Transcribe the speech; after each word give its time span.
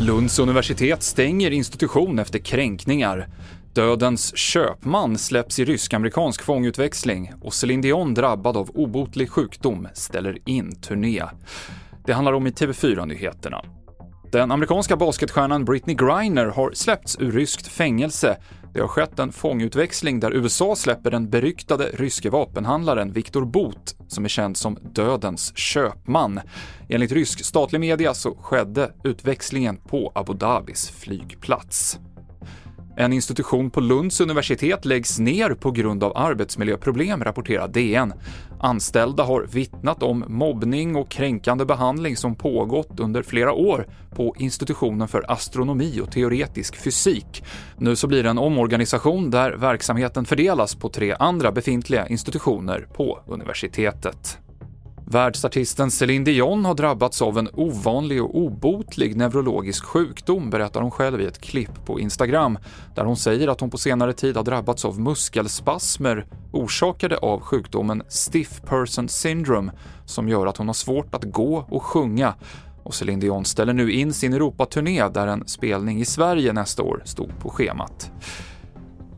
Lunds 0.00 0.38
universitet 0.38 1.02
stänger 1.02 1.50
institution 1.50 2.18
efter 2.18 2.38
kränkningar. 2.38 3.28
Dödens 3.72 4.36
köpman 4.36 5.18
släpps 5.18 5.58
i 5.58 5.64
rysk-amerikansk 5.64 6.42
fångutväxling 6.42 7.32
och 7.40 7.54
Céline 7.54 7.80
Dion 7.80 8.14
drabbad 8.14 8.56
av 8.56 8.70
obotlig 8.70 9.30
sjukdom 9.30 9.88
ställer 9.94 10.38
in 10.44 10.80
turné. 10.80 11.22
Det 12.06 12.12
handlar 12.12 12.32
om 12.32 12.46
i 12.46 12.50
TV4-nyheterna. 12.50 13.62
Den 14.32 14.52
amerikanska 14.52 14.96
basketstjärnan 14.96 15.64
Britney 15.64 15.96
Griner 15.96 16.46
har 16.46 16.72
släppts 16.72 17.18
ur 17.20 17.32
ryskt 17.32 17.66
fängelse. 17.66 18.36
Det 18.72 18.80
har 18.80 18.88
skett 18.88 19.18
en 19.18 19.32
fångutväxling 19.32 20.20
där 20.20 20.34
USA 20.36 20.76
släpper 20.76 21.10
den 21.10 21.30
beryktade 21.30 21.90
ryske 21.94 22.30
vapenhandlaren 22.30 23.12
Viktor 23.12 23.44
Bot, 23.44 23.96
som 24.08 24.24
är 24.24 24.28
känd 24.28 24.56
som 24.56 24.78
dödens 24.82 25.58
köpman. 25.58 26.40
Enligt 26.88 27.12
rysk 27.12 27.44
statlig 27.44 27.80
media 27.80 28.14
så 28.14 28.34
skedde 28.34 28.92
utväxlingen 29.04 29.76
på 29.76 30.12
Abu 30.14 30.34
Dhabis 30.34 30.90
flygplats. 30.90 31.98
En 33.00 33.12
institution 33.12 33.70
på 33.70 33.80
Lunds 33.80 34.20
universitet 34.20 34.84
läggs 34.84 35.18
ner 35.18 35.54
på 35.54 35.70
grund 35.70 36.04
av 36.04 36.16
arbetsmiljöproblem, 36.16 37.24
rapporterar 37.24 37.68
DN. 37.68 38.12
Anställda 38.60 39.22
har 39.24 39.42
vittnat 39.42 40.02
om 40.02 40.24
mobbning 40.28 40.96
och 40.96 41.10
kränkande 41.10 41.64
behandling 41.64 42.16
som 42.16 42.34
pågått 42.34 43.00
under 43.00 43.22
flera 43.22 43.52
år 43.52 43.86
på 44.10 44.34
institutionen 44.38 45.08
för 45.08 45.30
astronomi 45.32 46.00
och 46.02 46.12
teoretisk 46.12 46.76
fysik. 46.76 47.44
Nu 47.78 47.96
så 47.96 48.06
blir 48.06 48.22
det 48.22 48.30
en 48.30 48.38
omorganisation 48.38 49.30
där 49.30 49.52
verksamheten 49.52 50.24
fördelas 50.24 50.74
på 50.74 50.88
tre 50.88 51.16
andra 51.18 51.52
befintliga 51.52 52.08
institutioner 52.08 52.88
på 52.92 53.20
universitetet. 53.26 54.38
Världsartisten 55.12 55.90
Céline 55.90 56.24
Dion 56.24 56.64
har 56.64 56.74
drabbats 56.74 57.22
av 57.22 57.38
en 57.38 57.48
ovanlig 57.52 58.22
och 58.24 58.38
obotlig 58.38 59.16
neurologisk 59.16 59.84
sjukdom, 59.84 60.50
berättar 60.50 60.80
hon 60.80 60.90
själv 60.90 61.20
i 61.20 61.26
ett 61.26 61.40
klipp 61.40 61.86
på 61.86 62.00
Instagram, 62.00 62.58
där 62.94 63.04
hon 63.04 63.16
säger 63.16 63.48
att 63.48 63.60
hon 63.60 63.70
på 63.70 63.78
senare 63.78 64.12
tid 64.12 64.36
har 64.36 64.44
drabbats 64.44 64.84
av 64.84 65.00
muskelspasmer 65.00 66.26
orsakade 66.52 67.16
av 67.16 67.40
sjukdomen 67.40 68.02
Stiff 68.08 68.60
Person 68.62 69.08
Syndrome, 69.08 69.72
som 70.04 70.28
gör 70.28 70.46
att 70.46 70.56
hon 70.56 70.66
har 70.66 70.74
svårt 70.74 71.14
att 71.14 71.24
gå 71.24 71.66
och 71.70 71.82
sjunga. 71.82 72.34
Och 72.82 72.94
Céline 72.94 73.20
Dion 73.20 73.44
ställer 73.44 73.72
nu 73.72 73.92
in 73.92 74.12
sin 74.12 74.32
Europaturné 74.32 75.08
där 75.08 75.26
en 75.26 75.48
spelning 75.48 76.00
i 76.00 76.04
Sverige 76.04 76.52
nästa 76.52 76.82
år 76.82 77.02
stod 77.04 77.38
på 77.38 77.50
schemat. 77.50 78.10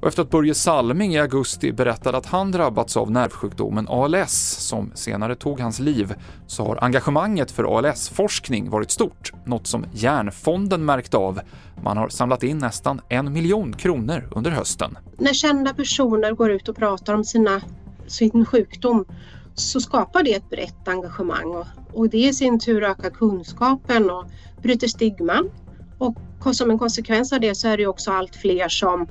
Och 0.03 0.09
efter 0.09 0.23
att 0.23 0.31
Börje 0.31 0.55
Salming 0.55 1.15
i 1.15 1.19
augusti 1.19 1.73
berättade 1.73 2.19
att 2.19 2.27
han 2.27 2.51
drabbats 2.51 2.97
av 2.97 3.11
nervsjukdomen 3.11 3.89
ALS, 3.89 4.57
som 4.59 4.93
senare 4.95 5.35
tog 5.35 5.61
hans 5.61 5.79
liv, 5.79 6.15
så 6.47 6.65
har 6.65 6.85
engagemanget 6.85 7.51
för 7.51 7.79
ALS-forskning 7.79 8.71
varit 8.71 8.91
stort, 8.91 9.33
något 9.45 9.67
som 9.67 9.87
Hjärnfonden 9.93 10.85
märkt 10.85 11.15
av. 11.15 11.41
Man 11.85 11.97
har 11.97 12.09
samlat 12.09 12.43
in 12.43 12.59
nästan 12.59 13.01
en 13.09 13.33
miljon 13.33 13.73
kronor 13.73 14.29
under 14.35 14.51
hösten. 14.51 14.99
När 15.19 15.33
kända 15.33 15.75
personer 15.75 16.33
går 16.33 16.51
ut 16.51 16.69
och 16.69 16.77
pratar 16.77 17.15
om 17.15 17.25
sina, 17.25 17.61
sin 18.07 18.47
sjukdom 18.47 19.05
så 19.55 19.81
skapar 19.81 20.23
det 20.23 20.35
ett 20.35 20.51
brett 20.51 20.89
engagemang 20.89 21.47
och, 21.47 21.67
och 21.93 22.09
det 22.09 22.19
i 22.29 22.33
sin 22.33 22.61
tur 22.61 22.83
ökar 22.83 23.11
kunskapen 23.11 24.11
och 24.11 24.25
bryter 24.63 24.89
stigman. 24.89 25.51
Och 25.99 26.17
som 26.55 26.71
en 26.71 26.79
konsekvens 26.79 27.33
av 27.33 27.41
det 27.41 27.55
så 27.55 27.69
är 27.69 27.77
det 27.77 27.87
också 27.87 28.11
allt 28.11 28.37
fler 28.37 28.69
som 28.69 29.07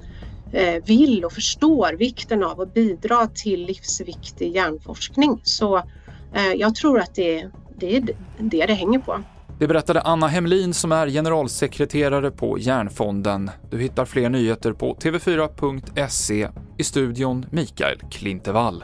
Eh, 0.53 0.83
vill 0.85 1.25
och 1.25 1.33
förstår 1.33 1.93
vikten 1.93 2.43
av 2.43 2.61
att 2.61 2.73
bidra 2.73 3.27
till 3.27 3.65
livsviktig 3.65 4.55
hjärnforskning. 4.55 5.41
Så 5.43 5.77
eh, 5.77 6.53
jag 6.55 6.75
tror 6.75 6.99
att 6.99 7.15
det, 7.15 7.49
det 7.77 7.97
är 7.97 8.01
det 8.39 8.65
det 8.65 8.73
hänger 8.73 8.99
på. 8.99 9.23
Det 9.59 9.67
berättade 9.67 10.01
Anna 10.01 10.27
Hemlin 10.27 10.73
som 10.73 10.91
är 10.91 11.07
generalsekreterare 11.07 12.31
på 12.31 12.59
Hjärnfonden. 12.59 13.51
Du 13.69 13.79
hittar 13.79 14.05
fler 14.05 14.29
nyheter 14.29 14.73
på 14.73 14.95
tv4.se. 14.95 16.49
I 16.77 16.83
studion 16.83 17.45
Mikael 17.51 17.97
Klintevall. 18.11 18.83